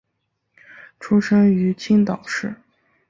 [0.99, 2.55] 出生于青岛市。